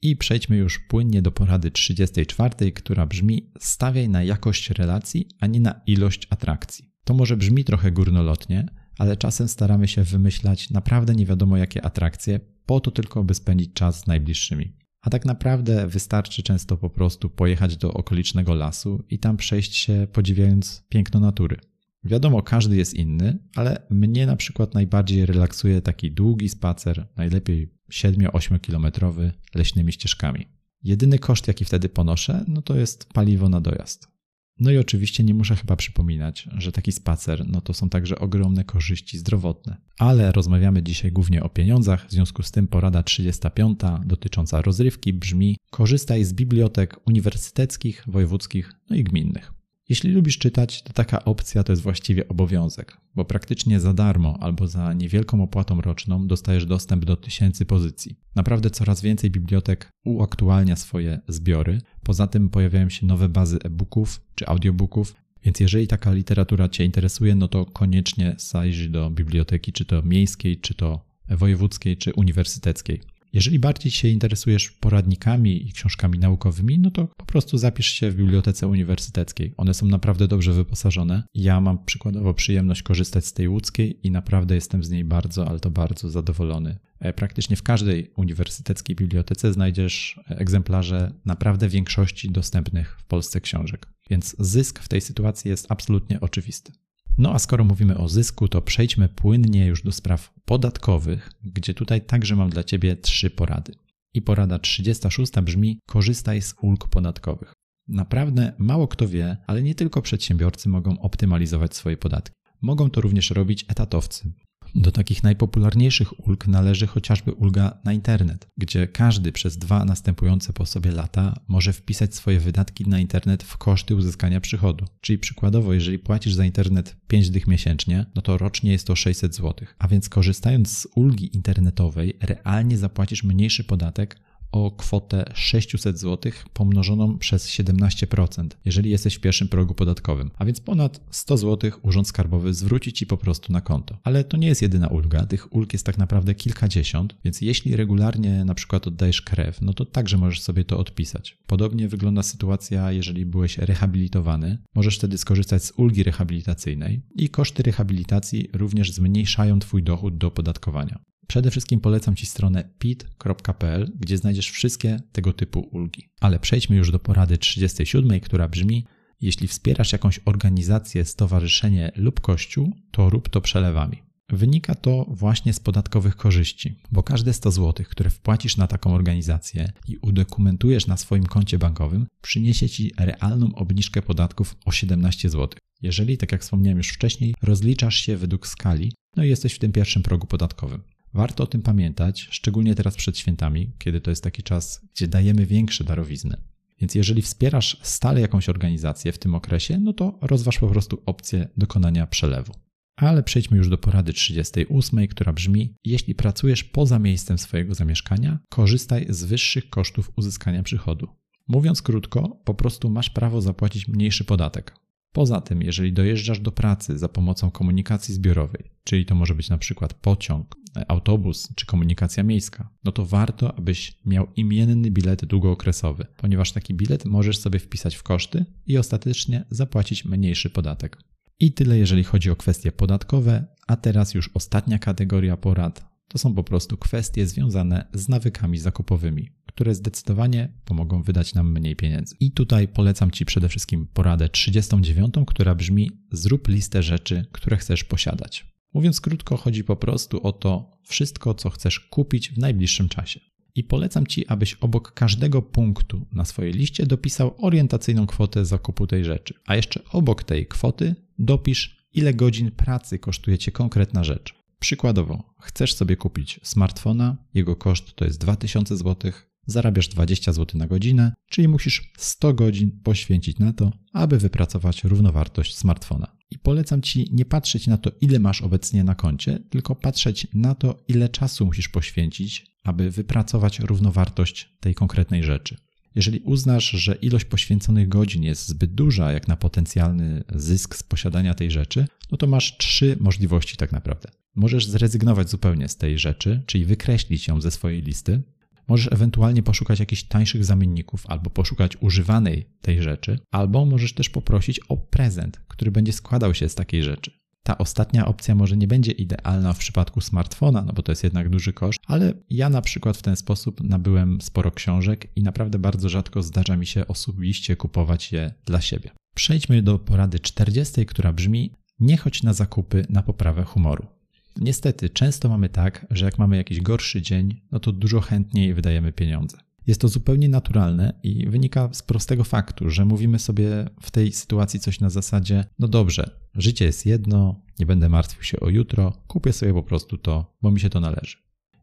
[0.02, 5.60] I przejdźmy już płynnie do porady 34, która brzmi: stawiaj na jakość relacji, a nie
[5.60, 6.94] na ilość atrakcji.
[7.04, 12.40] To może brzmi trochę górnolotnie, ale czasem staramy się wymyślać naprawdę nie wiadomo jakie atrakcje,
[12.66, 14.83] po to tylko, by spędzić czas z najbliższymi.
[15.04, 20.08] A tak naprawdę wystarczy często po prostu pojechać do okolicznego lasu i tam przejść się
[20.12, 21.58] podziwiając piękno natury.
[22.04, 28.60] Wiadomo, każdy jest inny, ale mnie na przykład najbardziej relaksuje taki długi spacer, najlepiej 7-8
[28.60, 30.48] kilometrowy leśnymi ścieżkami.
[30.84, 34.13] Jedyny koszt, jaki wtedy ponoszę, no to jest paliwo na dojazd.
[34.60, 38.64] No i oczywiście nie muszę chyba przypominać, że taki spacer no to są także ogromne
[38.64, 39.78] korzyści zdrowotne.
[40.00, 45.58] Ale rozmawiamy dzisiaj głównie o pieniądzach, w związku z tym porada 35 dotycząca rozrywki brzmi:
[45.72, 49.63] korzystaj z bibliotek uniwersyteckich, wojewódzkich no i gminnych.
[49.90, 54.68] Jeśli lubisz czytać, to taka opcja to jest właściwie obowiązek, bo praktycznie za darmo albo
[54.68, 58.16] za niewielką opłatą roczną dostajesz dostęp do tysięcy pozycji.
[58.36, 61.82] Naprawdę coraz więcej bibliotek uaktualnia swoje zbiory.
[62.04, 67.36] Poza tym pojawiają się nowe bazy e-booków czy audiobooków, więc jeżeli taka literatura Cię interesuje,
[67.36, 73.02] no to koniecznie zajrzyj do biblioteki, czy to miejskiej, czy to wojewódzkiej, czy uniwersyteckiej.
[73.34, 78.16] Jeżeli bardziej się interesujesz poradnikami i książkami naukowymi, no to po prostu zapisz się w
[78.16, 79.54] bibliotece uniwersyteckiej.
[79.58, 81.24] One są naprawdę dobrze wyposażone.
[81.34, 85.60] Ja mam przykładowo przyjemność korzystać z tej łódzkiej i naprawdę jestem z niej bardzo, ale
[85.60, 86.80] to bardzo zadowolony.
[87.00, 93.88] E, praktycznie w każdej uniwersyteckiej bibliotece znajdziesz egzemplarze naprawdę większości dostępnych w Polsce książek.
[94.10, 96.72] Więc zysk w tej sytuacji jest absolutnie oczywisty.
[97.18, 102.02] No a skoro mówimy o zysku, to przejdźmy płynnie już do spraw podatkowych, gdzie tutaj
[102.02, 103.74] także mam dla Ciebie trzy porady.
[104.14, 107.54] I porada 36 brzmi: korzystaj z ulg podatkowych.
[107.88, 112.36] Naprawdę mało kto wie, ale nie tylko przedsiębiorcy mogą optymalizować swoje podatki.
[112.62, 114.34] Mogą to również robić etatowcy.
[114.76, 120.66] Do takich najpopularniejszych ulg należy chociażby ulga na internet, gdzie każdy przez dwa następujące po
[120.66, 124.86] sobie lata może wpisać swoje wydatki na internet w koszty uzyskania przychodu.
[125.02, 129.36] Czyli przykładowo, jeżeli płacisz za internet 5 dych miesięcznie, no to rocznie jest to 600
[129.36, 129.68] zł.
[129.80, 134.20] A więc korzystając z ulgi internetowej, realnie zapłacisz mniejszy podatek
[134.54, 140.32] o kwotę 600 zł pomnożoną przez 17%, jeżeli jesteś w pierwszym progu podatkowym.
[140.38, 143.98] A więc ponad 100 zł Urząd Skarbowy zwróci ci po prostu na konto.
[144.04, 148.46] Ale to nie jest jedyna ulga, tych ulg jest tak naprawdę kilkadziesiąt, więc jeśli regularnie
[148.46, 151.38] na przykład oddajesz krew, no to także możesz sobie to odpisać.
[151.48, 154.58] Podobnie wygląda sytuacja, jeżeli byłeś rehabilitowany.
[154.76, 161.13] Możesz wtedy skorzystać z ulgi rehabilitacyjnej i koszty rehabilitacji również zmniejszają Twój dochód do opodatkowania.
[161.28, 166.10] Przede wszystkim polecam Ci stronę pit.pl, gdzie znajdziesz wszystkie tego typu ulgi.
[166.22, 168.86] Ale przejdźmy już do porady 37, która brzmi:
[169.22, 174.04] Jeśli wspierasz jakąś organizację, stowarzyszenie lub kościół, to rób to przelewami.
[174.30, 179.72] Wynika to właśnie z podatkowych korzyści, bo każde 100 zł, które wpłacisz na taką organizację
[179.88, 185.50] i udokumentujesz na swoim koncie bankowym, przyniesie Ci realną obniżkę podatków o 17 zł.
[185.82, 189.72] Jeżeli, tak jak wspomniałem już wcześniej, rozliczasz się według skali, no i jesteś w tym
[189.72, 190.82] pierwszym progu podatkowym.
[191.14, 195.46] Warto o tym pamiętać, szczególnie teraz przed świętami, kiedy to jest taki czas, gdzie dajemy
[195.46, 196.38] większe darowizny.
[196.82, 201.48] Więc jeżeli wspierasz stale jakąś organizację w tym okresie, no to rozważ po prostu opcję
[201.58, 202.54] dokonania przelewu.
[202.96, 209.06] Ale przejdźmy już do porady 38, która brzmi: Jeśli pracujesz poza miejscem swojego zamieszkania, korzystaj
[209.10, 211.08] z wyższych kosztów uzyskania przychodu.
[211.48, 214.76] Mówiąc krótko, po prostu masz prawo zapłacić mniejszy podatek.
[215.12, 219.58] Poza tym, jeżeli dojeżdżasz do pracy za pomocą komunikacji zbiorowej, czyli to może być na
[219.58, 220.56] przykład pociąg,
[220.88, 227.06] autobus czy komunikacja miejska, no to warto, abyś miał imienny bilet długookresowy, ponieważ taki bilet
[227.06, 230.98] możesz sobie wpisać w koszty i ostatecznie zapłacić mniejszy podatek.
[231.40, 236.34] I tyle, jeżeli chodzi o kwestie podatkowe, a teraz już ostatnia kategoria porad to są
[236.36, 242.16] po prostu kwestie związane z nawykami zakupowymi, które zdecydowanie pomogą wydać nam mniej pieniędzy.
[242.20, 247.84] I tutaj polecam Ci przede wszystkim poradę 39, która brzmi: zrób listę rzeczy, które chcesz
[247.84, 248.53] posiadać.
[248.74, 253.20] Mówiąc krótko, chodzi po prostu o to wszystko, co chcesz kupić w najbliższym czasie.
[253.56, 259.06] I polecam Ci, abyś obok każdego punktu na swojej liście dopisał orientacyjną kwotę zakupu tej
[259.06, 259.34] rzeczy.
[259.46, 264.36] A jeszcze obok tej kwoty dopisz, ile godzin pracy kosztuje Cię konkretna rzecz.
[264.60, 269.12] Przykładowo, chcesz sobie kupić smartfona, jego koszt to jest 2000 zł,
[269.46, 275.58] zarabiasz 20 zł na godzinę, czyli musisz 100 godzin poświęcić na to, aby wypracować równowartość
[275.58, 276.18] smartfona.
[276.32, 280.56] I polecam Ci nie patrzeć na to, ile masz obecnie na koncie, tylko patrzeć na
[280.56, 285.58] to, ile czasu musisz poświęcić, aby wypracować równowartość tej konkretnej rzeczy.
[285.96, 291.34] Jeżeli uznasz, że ilość poświęconych godzin jest zbyt duża, jak na potencjalny zysk z posiadania
[291.34, 294.10] tej rzeczy, no to masz trzy możliwości tak naprawdę.
[294.36, 298.22] Możesz zrezygnować zupełnie z tej rzeczy, czyli wykreślić ją ze swojej listy.
[298.68, 304.60] Możesz ewentualnie poszukać jakichś tańszych zamienników albo poszukać używanej tej rzeczy, albo możesz też poprosić
[304.60, 307.12] o prezent, który będzie składał się z takiej rzeczy.
[307.44, 311.30] Ta ostatnia opcja może nie będzie idealna w przypadku smartfona, no bo to jest jednak
[311.30, 315.90] duży koszt, ale ja na przykład w ten sposób nabyłem sporo książek i naprawdę bardzo
[315.90, 318.90] rzadko zdarza mi się osobiście kupować je dla siebie.
[319.16, 323.88] Przejdźmy do porady 40, która brzmi: Nie chodź na zakupy na poprawę humoru.
[324.38, 328.92] Niestety, często mamy tak, że jak mamy jakiś gorszy dzień, no to dużo chętniej wydajemy
[328.92, 329.38] pieniądze.
[329.68, 334.60] Jest to zupełnie naturalne i wynika z prostego faktu, że mówimy sobie w tej sytuacji
[334.60, 339.34] coś na zasadzie: no dobrze, życie jest jedno, nie będę martwił się o jutro, kupię
[339.34, 341.18] sobie po prostu to, bo mi się to należy.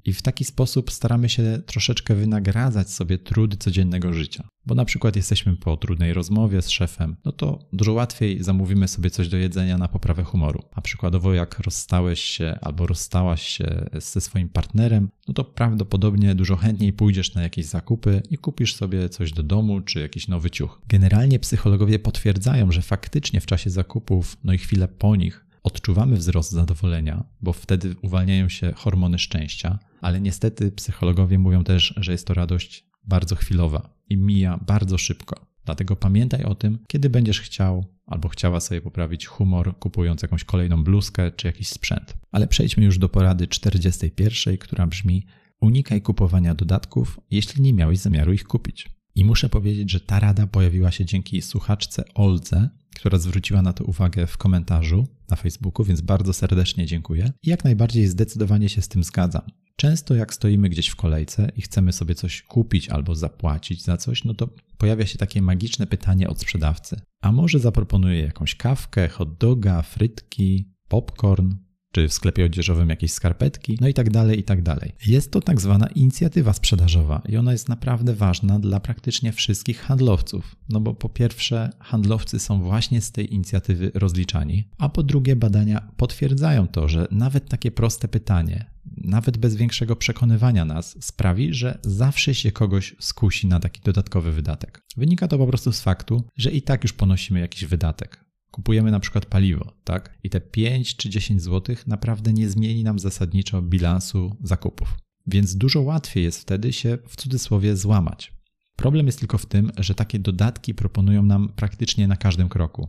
[0.04, 4.48] I w taki sposób staramy się troszeczkę wynagradzać sobie trudy codziennego życia.
[4.66, 9.10] Bo na przykład jesteśmy po trudnej rozmowie z szefem, no to dużo łatwiej zamówimy sobie
[9.10, 10.62] coś do jedzenia na poprawę humoru.
[10.72, 16.56] A przykładowo jak rozstałeś się albo rozstałaś się ze swoim partnerem, no to prawdopodobnie dużo
[16.56, 20.80] chętniej pójdziesz na jakieś zakupy i kupisz sobie coś do domu czy jakiś nowy ciuch.
[20.88, 26.50] Generalnie psychologowie potwierdzają, że faktycznie w czasie zakupów, no i chwilę po nich, odczuwamy wzrost
[26.50, 32.34] zadowolenia, bo wtedy uwalniają się hormony szczęścia, ale niestety psychologowie mówią też, że jest to
[32.34, 35.46] radość bardzo chwilowa i mija bardzo szybko.
[35.64, 40.84] Dlatego pamiętaj o tym, kiedy będziesz chciał albo chciała sobie poprawić humor, kupując jakąś kolejną
[40.84, 42.16] bluzkę czy jakiś sprzęt.
[42.32, 45.26] Ale przejdźmy już do porady 41, która brzmi:
[45.60, 48.90] unikaj kupowania dodatków, jeśli nie miałeś zamiaru ich kupić.
[49.14, 53.84] I muszę powiedzieć, że ta rada pojawiła się dzięki słuchaczce Oldze, która zwróciła na to
[53.84, 57.32] uwagę w komentarzu na Facebooku, więc bardzo serdecznie dziękuję.
[57.42, 59.42] I jak najbardziej zdecydowanie się z tym zgadzam.
[59.80, 64.24] Często jak stoimy gdzieś w kolejce i chcemy sobie coś kupić albo zapłacić za coś,
[64.24, 67.00] no to pojawia się takie magiczne pytanie od sprzedawcy.
[67.20, 71.54] A może zaproponuję jakąś kawkę, hot doga, frytki, popcorn,
[71.92, 74.92] czy w sklepie odzieżowym jakieś skarpetki, no i tak dalej, i tak dalej.
[75.06, 80.56] Jest to tak zwana inicjatywa sprzedażowa i ona jest naprawdę ważna dla praktycznie wszystkich handlowców.
[80.68, 85.88] No bo po pierwsze, handlowcy są właśnie z tej inicjatywy rozliczani, a po drugie, badania
[85.96, 92.34] potwierdzają to, że nawet takie proste pytanie, nawet bez większego przekonywania nas, sprawi, że zawsze
[92.34, 94.82] się kogoś skusi na taki dodatkowy wydatek.
[94.96, 99.00] Wynika to po prostu z faktu, że i tak już ponosimy jakiś wydatek kupujemy na
[99.00, 100.18] przykład paliwo, tak?
[100.22, 104.94] I te 5 czy 10 zł naprawdę nie zmieni nam zasadniczo bilansu zakupów.
[105.26, 108.32] Więc dużo łatwiej jest wtedy się w cudzysłowie złamać.
[108.76, 112.88] Problem jest tylko w tym, że takie dodatki proponują nam praktycznie na każdym kroku.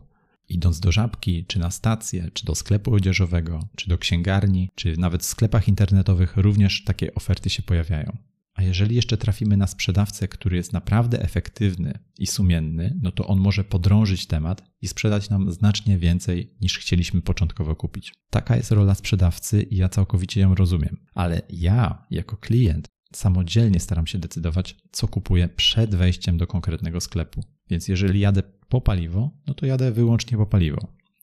[0.52, 5.22] Idąc do żabki, czy na stację, czy do sklepu odzieżowego, czy do księgarni, czy nawet
[5.22, 8.16] w sklepach internetowych również takie oferty się pojawiają.
[8.54, 13.38] A jeżeli jeszcze trafimy na sprzedawcę, który jest naprawdę efektywny i sumienny, no to on
[13.38, 18.12] może podrążyć temat i sprzedać nam znacznie więcej niż chcieliśmy początkowo kupić.
[18.30, 20.96] Taka jest rola sprzedawcy i ja całkowicie ją rozumiem.
[21.14, 27.40] Ale ja, jako klient, samodzielnie staram się decydować, co kupuję przed wejściem do konkretnego sklepu.
[27.72, 30.78] Więc jeżeli jadę po paliwo, no to jadę wyłącznie po paliwo.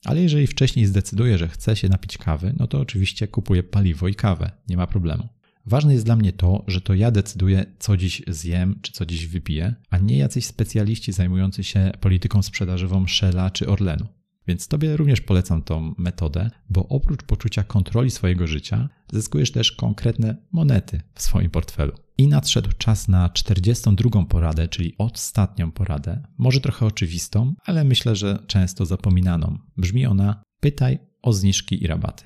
[0.05, 4.15] Ale jeżeli wcześniej zdecyduję, że chcę się napić kawy, no to oczywiście kupuję paliwo i
[4.15, 5.29] kawę, nie ma problemu.
[5.65, 9.27] Ważne jest dla mnie to, że to ja decyduję, co dziś zjem, czy co dziś
[9.27, 14.07] wypiję, a nie jacyś specjaliści zajmujący się polityką sprzedażową Shella czy Orlenu.
[14.49, 20.37] Więc Tobie również polecam tą metodę, bo oprócz poczucia kontroli swojego życia, zyskujesz też konkretne
[20.51, 21.93] monety w swoim portfelu.
[22.17, 24.25] I nadszedł czas na 42.
[24.25, 26.27] poradę, czyli ostatnią poradę.
[26.37, 29.57] Może trochę oczywistą, ale myślę, że często zapominaną.
[29.77, 32.23] Brzmi ona: pytaj o zniżki i rabaty.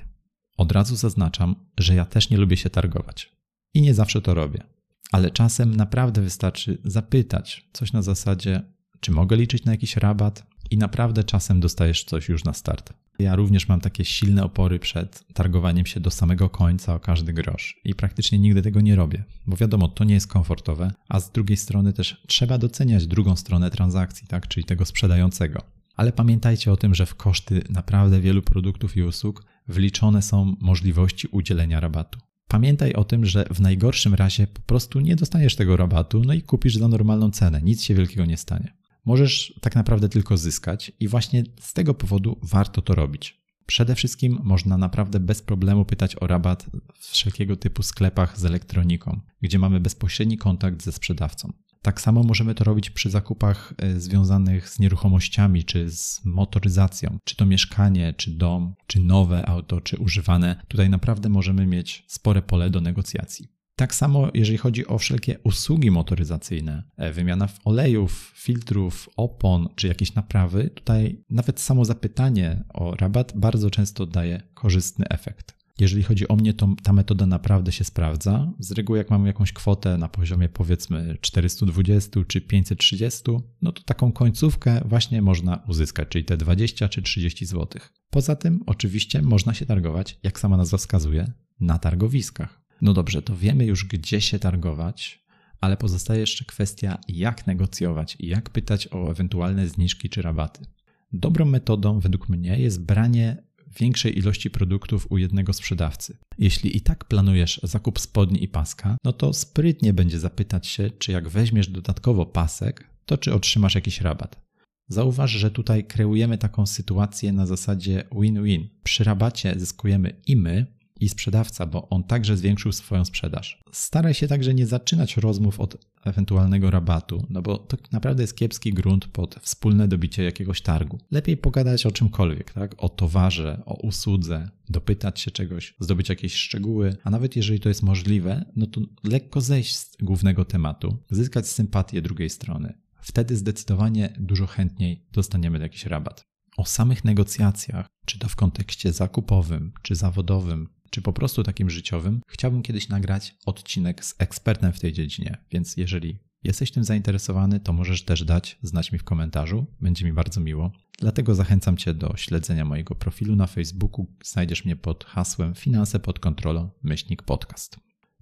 [0.57, 3.35] Od razu zaznaczam, że ja też nie lubię się targować.
[3.73, 4.63] I nie zawsze to robię.
[5.11, 8.61] Ale czasem naprawdę wystarczy zapytać coś na zasadzie,
[8.99, 12.93] czy mogę liczyć na jakiś rabat, i naprawdę czasem dostajesz coś już na start.
[13.19, 17.81] Ja również mam takie silne opory przed targowaniem się do samego końca o każdy grosz
[17.83, 21.57] i praktycznie nigdy tego nie robię, bo wiadomo, to nie jest komfortowe, a z drugiej
[21.57, 25.61] strony też trzeba doceniać drugą stronę transakcji, tak, czyli tego sprzedającego.
[25.95, 31.27] Ale pamiętajcie o tym, że w koszty naprawdę wielu produktów i usług wliczone są możliwości
[31.27, 32.19] udzielenia rabatu.
[32.47, 36.41] Pamiętaj o tym, że w najgorszym razie po prostu nie dostaniesz tego rabatu, no i
[36.41, 38.82] kupisz za normalną cenę, nic się wielkiego nie stanie.
[39.05, 43.43] Możesz tak naprawdę tylko zyskać i właśnie z tego powodu warto to robić.
[43.65, 46.65] Przede wszystkim można naprawdę bez problemu pytać o rabat
[46.99, 51.53] w wszelkiego typu sklepach z elektroniką, gdzie mamy bezpośredni kontakt ze sprzedawcą.
[51.81, 57.35] Tak samo możemy to robić przy zakupach e, związanych z nieruchomościami czy z motoryzacją, czy
[57.35, 60.65] to mieszkanie, czy dom, czy nowe auto, czy używane.
[60.67, 63.47] Tutaj naprawdę możemy mieć spore pole do negocjacji.
[63.75, 70.13] Tak samo, jeżeli chodzi o wszelkie usługi motoryzacyjne, e, wymiana olejów, filtrów, opon czy jakieś
[70.13, 75.63] naprawy, tutaj nawet samo zapytanie o rabat bardzo często daje korzystny efekt.
[75.79, 78.51] Jeżeli chodzi o mnie, to ta metoda naprawdę się sprawdza.
[78.59, 83.23] Z reguły, jak mam jakąś kwotę na poziomie powiedzmy 420 czy 530,
[83.61, 87.81] no to taką końcówkę właśnie można uzyskać, czyli te 20 czy 30 zł.
[88.09, 92.62] Poza tym, oczywiście, można się targować, jak sama nazwa wskazuje, na targowiskach.
[92.83, 95.25] No dobrze, to wiemy już, gdzie się targować,
[95.61, 100.65] ale pozostaje jeszcze kwestia, jak negocjować i jak pytać o ewentualne zniżki czy rabaty.
[101.13, 103.43] Dobrą metodą, według mnie, jest branie
[103.79, 106.17] większej ilości produktów u jednego sprzedawcy.
[106.37, 111.11] Jeśli i tak planujesz zakup spodni i paska, no to sprytnie będzie zapytać się, czy
[111.11, 114.41] jak weźmiesz dodatkowo pasek, to czy otrzymasz jakiś rabat.
[114.87, 118.69] Zauważ, że tutaj kreujemy taką sytuację na zasadzie win-win.
[118.83, 120.65] Przy rabacie zyskujemy i my,
[121.03, 123.61] i sprzedawca, bo on także zwiększył swoją sprzedaż.
[123.71, 128.73] Staraj się także nie zaczynać rozmów od ewentualnego rabatu, no bo to naprawdę jest kiepski
[128.73, 130.99] grunt pod wspólne dobicie jakiegoś targu.
[131.11, 132.75] Lepiej pogadać o czymkolwiek, tak?
[132.77, 137.83] O towarze, o usłudze, dopytać się czegoś, zdobyć jakieś szczegóły, a nawet jeżeli to jest
[137.83, 142.73] możliwe, no to lekko zejść z głównego tematu, zyskać sympatię drugiej strony.
[143.01, 146.23] Wtedy zdecydowanie dużo chętniej dostaniemy jakiś rabat.
[146.57, 152.21] O samych negocjacjach, czy to w kontekście zakupowym, czy zawodowym, czy po prostu takim życiowym,
[152.27, 155.37] chciałbym kiedyś nagrać odcinek z ekspertem w tej dziedzinie.
[155.51, 159.65] Więc jeżeli jesteś tym zainteresowany, to możesz też dać znać mi w komentarzu.
[159.81, 160.71] Będzie mi bardzo miło.
[160.99, 164.07] Dlatego zachęcam Cię do śledzenia mojego profilu na Facebooku.
[164.23, 167.77] Znajdziesz mnie pod hasłem Finanse pod kontrolą myślnik podcast.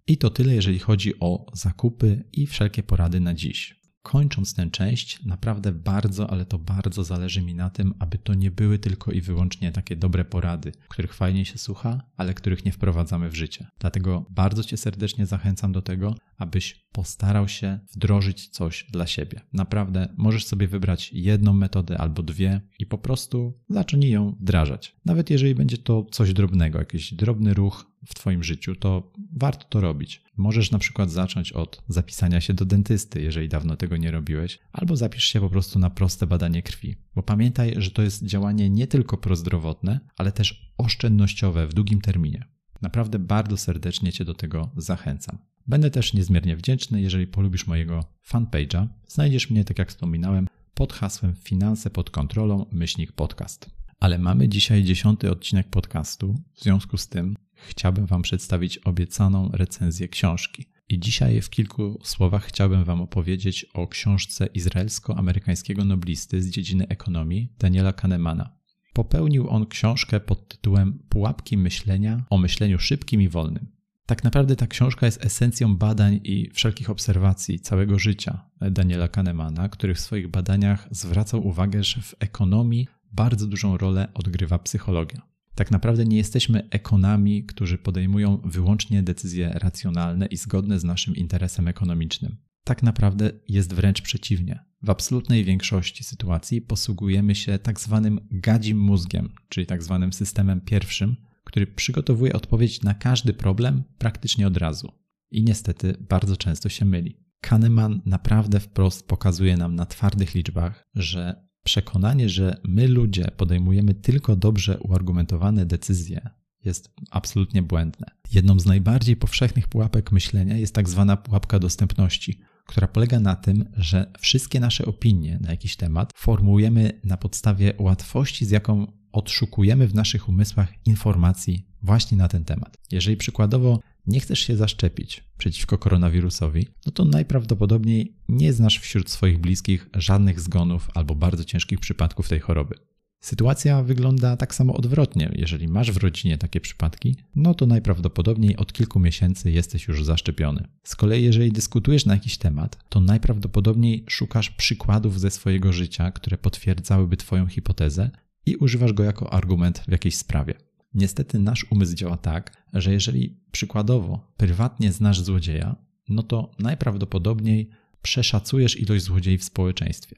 [0.07, 3.80] I to tyle, jeżeli chodzi o zakupy i wszelkie porady na dziś.
[4.01, 8.51] Kończąc tę część, naprawdę bardzo, ale to bardzo zależy mi na tym, aby to nie
[8.51, 13.29] były tylko i wyłącznie takie dobre porady, których fajnie się słucha, ale których nie wprowadzamy
[13.29, 13.67] w życie.
[13.79, 19.41] Dlatego bardzo Cię serdecznie zachęcam do tego, abyś postarał się wdrożyć coś dla siebie.
[19.53, 24.95] Naprawdę możesz sobie wybrać jedną metodę albo dwie i po prostu zacznij ją wdrażać.
[25.05, 29.81] Nawet jeżeli będzie to coś drobnego, jakiś drobny ruch, w Twoim życiu, to warto to
[29.81, 30.23] robić.
[30.37, 34.95] Możesz na przykład zacząć od zapisania się do dentysty, jeżeli dawno tego nie robiłeś, albo
[34.95, 36.95] zapisz się po prostu na proste badanie krwi.
[37.15, 42.45] Bo pamiętaj, że to jest działanie nie tylko prozdrowotne, ale też oszczędnościowe w długim terminie.
[42.81, 45.37] Naprawdę bardzo serdecznie Cię do tego zachęcam.
[45.67, 48.87] Będę też niezmiernie wdzięczny, jeżeli polubisz mojego fanpage'a.
[49.07, 53.69] Znajdziesz mnie, tak jak wspominałem, pod hasłem Finanse pod kontrolą myślnik podcast.
[53.99, 57.35] Ale mamy dzisiaj dziesiąty odcinek podcastu, w związku z tym
[57.69, 60.65] chciałbym Wam przedstawić obiecaną recenzję książki.
[60.89, 67.53] I dzisiaj w kilku słowach chciałbym Wam opowiedzieć o książce izraelsko-amerykańskiego noblisty z dziedziny ekonomii
[67.59, 68.57] Daniela Kahnemana.
[68.93, 73.80] Popełnił on książkę pod tytułem Pułapki myślenia o myśleniu szybkim i wolnym.
[74.05, 79.95] Tak naprawdę ta książka jest esencją badań i wszelkich obserwacji całego życia Daniela Kahnemana, który
[79.95, 85.21] w swoich badaniach zwracał uwagę, że w ekonomii bardzo dużą rolę odgrywa psychologia.
[85.55, 91.67] Tak naprawdę nie jesteśmy ekonami, którzy podejmują wyłącznie decyzje racjonalne i zgodne z naszym interesem
[91.67, 92.37] ekonomicznym.
[92.63, 94.59] Tak naprawdę jest wręcz przeciwnie.
[94.83, 101.15] W absolutnej większości sytuacji posługujemy się tak zwanym gadzim mózgiem, czyli tak zwanym systemem pierwszym,
[101.51, 104.91] który przygotowuje odpowiedź na każdy problem praktycznie od razu.
[105.31, 107.17] I niestety bardzo często się myli.
[107.41, 114.35] Kahneman naprawdę wprost pokazuje nam na twardych liczbach, że Przekonanie, że my ludzie podejmujemy tylko
[114.35, 116.29] dobrze uargumentowane decyzje,
[116.63, 118.07] jest absolutnie błędne.
[118.31, 123.65] Jedną z najbardziej powszechnych pułapek myślenia jest tak zwana pułapka dostępności, która polega na tym,
[123.77, 129.95] że wszystkie nasze opinie na jakiś temat formułujemy na podstawie łatwości, z jaką odszukujemy w
[129.95, 132.77] naszych umysłach informacji właśnie na ten temat.
[132.91, 139.39] Jeżeli przykładowo nie chcesz się zaszczepić przeciwko koronawirusowi, no to najprawdopodobniej nie znasz wśród swoich
[139.39, 142.75] bliskich żadnych zgonów albo bardzo ciężkich przypadków tej choroby.
[143.23, 145.31] Sytuacja wygląda tak samo odwrotnie.
[145.35, 150.67] Jeżeli masz w rodzinie takie przypadki, no to najprawdopodobniej od kilku miesięcy jesteś już zaszczepiony.
[150.83, 156.37] Z kolei, jeżeli dyskutujesz na jakiś temat, to najprawdopodobniej szukasz przykładów ze swojego życia, które
[156.37, 158.09] potwierdzałyby Twoją hipotezę
[158.45, 160.53] i używasz go jako argument w jakiejś sprawie.
[160.93, 165.75] Niestety nasz umysł działa tak, że jeżeli przykładowo prywatnie znasz złodzieja,
[166.09, 167.69] no to najprawdopodobniej
[168.01, 170.15] przeszacujesz ilość złodziei w społeczeństwie.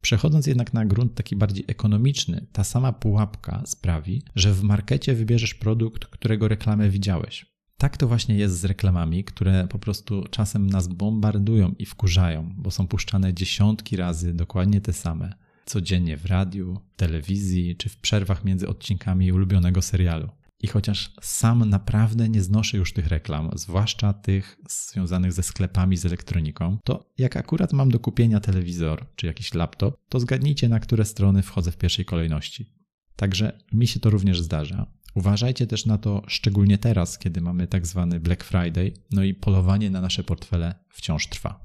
[0.00, 5.54] Przechodząc jednak na grunt taki bardziej ekonomiczny, ta sama pułapka sprawi, że w markecie wybierzesz
[5.54, 7.46] produkt, którego reklamę widziałeś.
[7.76, 12.70] Tak to właśnie jest z reklamami, które po prostu czasem nas bombardują i wkurzają, bo
[12.70, 18.68] są puszczane dziesiątki razy dokładnie te same codziennie w radiu, telewizji czy w przerwach między
[18.68, 20.28] odcinkami ulubionego serialu.
[20.60, 26.06] I chociaż sam naprawdę nie znoszę już tych reklam, zwłaszcza tych związanych ze sklepami z
[26.06, 31.04] elektroniką, to jak akurat mam do kupienia telewizor czy jakiś laptop, to zgadnijcie na które
[31.04, 32.72] strony wchodzę w pierwszej kolejności.
[33.16, 34.86] Także mi się to również zdarza.
[35.14, 39.90] Uważajcie też na to, szczególnie teraz, kiedy mamy tak zwany Black Friday, no i polowanie
[39.90, 41.63] na nasze portfele wciąż trwa.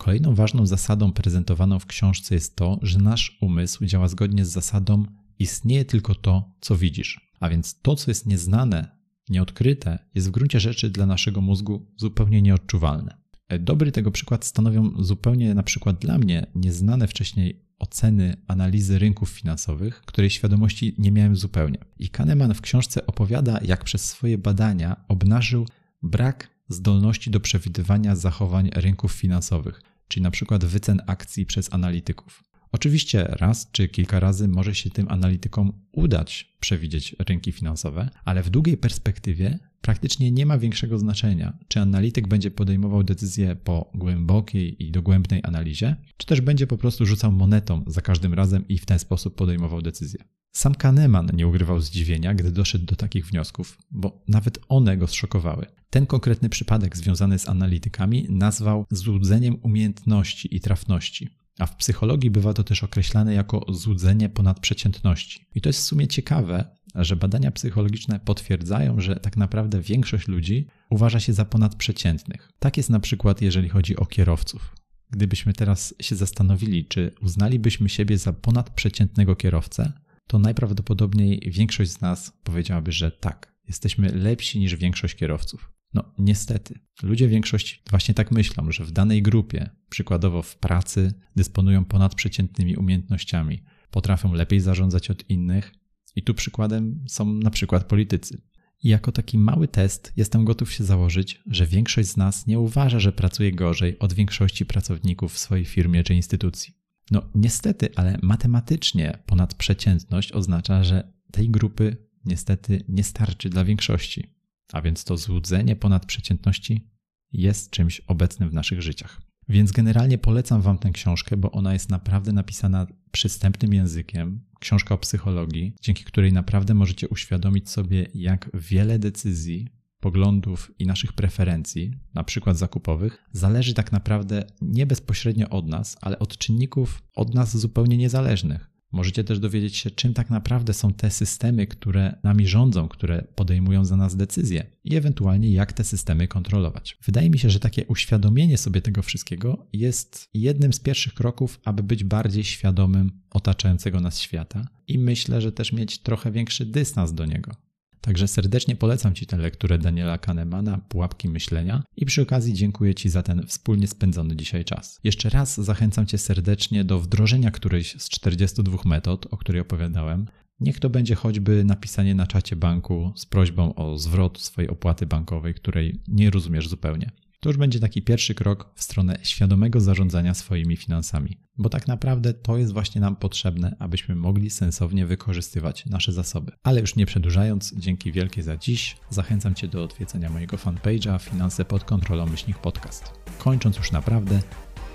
[0.00, 5.04] Kolejną ważną zasadą prezentowaną w książce jest to, że nasz umysł działa zgodnie z zasadą
[5.38, 7.30] istnieje tylko to, co widzisz.
[7.40, 8.96] A więc to, co jest nieznane,
[9.28, 13.16] nieodkryte, jest w gruncie rzeczy dla naszego mózgu zupełnie nieodczuwalne.
[13.58, 20.02] Dobry tego przykład stanowią zupełnie na przykład dla mnie nieznane wcześniej oceny analizy rynków finansowych,
[20.06, 21.78] której świadomości nie miałem zupełnie.
[21.98, 25.66] I Kahneman w książce opowiada, jak przez swoje badania obnażył
[26.02, 32.44] brak zdolności do przewidywania zachowań rynków finansowych, czyli na przykład wycen akcji przez analityków.
[32.72, 38.50] Oczywiście raz czy kilka razy może się tym analitykom udać przewidzieć rynki finansowe, ale w
[38.50, 44.90] długiej perspektywie Praktycznie nie ma większego znaczenia, czy analityk będzie podejmował decyzję po głębokiej i
[44.90, 48.98] dogłębnej analizie, czy też będzie po prostu rzucał monetą za każdym razem i w ten
[48.98, 50.24] sposób podejmował decyzję.
[50.52, 55.66] Sam Kahneman nie ugrywał zdziwienia, gdy doszedł do takich wniosków, bo nawet one go zszokowały.
[55.90, 61.28] Ten konkretny przypadek związany z analitykami nazwał złudzeniem umiejętności i trafności.
[61.58, 65.46] A w psychologii bywa to też określane jako złudzenie ponadprzeciętności.
[65.54, 70.66] I to jest w sumie ciekawe, że badania psychologiczne potwierdzają, że tak naprawdę większość ludzi
[70.90, 72.50] uważa się za ponadprzeciętnych.
[72.58, 74.74] Tak jest na przykład, jeżeli chodzi o kierowców.
[75.10, 79.92] Gdybyśmy teraz się zastanowili, czy uznalibyśmy siebie za ponadprzeciętnego kierowcę,
[80.30, 85.72] to najprawdopodobniej większość z nas powiedziałaby, że tak, jesteśmy lepsi niż większość kierowców.
[85.94, 91.12] No, niestety, ludzie w większości właśnie tak myślą, że w danej grupie, przykładowo w pracy,
[91.36, 95.72] dysponują ponadprzeciętnymi umiejętnościami, potrafią lepiej zarządzać od innych,
[96.16, 98.42] i tu przykładem są na przykład politycy.
[98.82, 103.00] I jako taki mały test jestem gotów się założyć, że większość z nas nie uważa,
[103.00, 106.79] że pracuje gorzej od większości pracowników w swojej firmie czy instytucji.
[107.10, 114.34] No niestety, ale matematycznie ponadprzeciętność oznacza, że tej grupy niestety nie starczy dla większości.
[114.72, 116.90] A więc to złudzenie ponadprzeciętności
[117.32, 119.20] jest czymś obecnym w naszych życiach.
[119.48, 124.40] Więc generalnie polecam Wam tę książkę, bo ona jest naprawdę napisana przystępnym językiem.
[124.60, 129.68] Książka o psychologii, dzięki której naprawdę możecie uświadomić sobie, jak wiele decyzji,
[130.00, 136.18] poglądów i naszych preferencji, na przykład zakupowych, zależy tak naprawdę nie bezpośrednio od nas, ale
[136.18, 138.70] od czynników od nas zupełnie niezależnych.
[138.92, 143.84] Możecie też dowiedzieć się, czym tak naprawdę są te systemy, które nami rządzą, które podejmują
[143.84, 146.98] za nas decyzje i ewentualnie jak te systemy kontrolować.
[147.04, 151.82] Wydaje mi się, że takie uświadomienie sobie tego wszystkiego jest jednym z pierwszych kroków, aby
[151.82, 157.26] być bardziej świadomym otaczającego nas świata i myślę, że też mieć trochę większy dystans do
[157.26, 157.69] niego.
[158.00, 163.08] Także serdecznie polecam Ci tę lekturę Daniela Kahnemana, Pułapki Myślenia i przy okazji dziękuję Ci
[163.08, 165.00] za ten wspólnie spędzony dzisiaj czas.
[165.04, 170.26] Jeszcze raz zachęcam Cię serdecznie do wdrożenia którejś z 42 metod, o której opowiadałem.
[170.60, 175.54] Niech to będzie choćby napisanie na czacie banku z prośbą o zwrot swojej opłaty bankowej,
[175.54, 177.10] której nie rozumiesz zupełnie.
[177.40, 182.34] To już będzie taki pierwszy krok w stronę świadomego zarządzania swoimi finansami, bo tak naprawdę
[182.34, 186.52] to jest właśnie nam potrzebne, abyśmy mogli sensownie wykorzystywać nasze zasoby.
[186.62, 191.64] Ale już nie przedłużając, dzięki wielkie za dziś, zachęcam Cię do odwiedzenia mojego fanpage'a Finanse
[191.64, 193.04] pod kontrolą myślnik podcast.
[193.38, 194.40] Kończąc już naprawdę,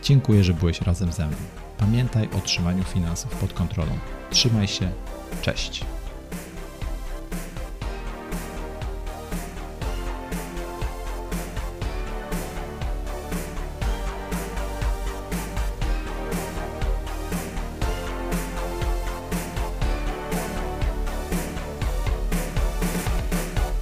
[0.04, 1.38] dziękuję, że byłeś razem ze mną.
[1.78, 3.92] Pamiętaj o trzymaniu finansów pod kontrolą.
[4.32, 4.92] Trzymaj się,
[5.42, 5.86] cześć.